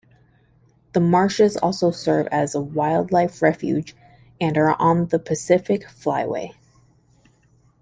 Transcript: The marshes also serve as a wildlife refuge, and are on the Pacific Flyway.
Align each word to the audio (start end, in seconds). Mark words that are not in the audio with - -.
The 0.93 0.99
marshes 0.99 1.57
also 1.57 1.91
serve 1.91 2.27
as 2.31 2.55
a 2.55 2.59
wildlife 2.59 3.43
refuge, 3.43 3.95
and 4.39 4.57
are 4.57 4.75
on 4.81 5.09
the 5.09 5.19
Pacific 5.19 5.83
Flyway. 5.85 6.55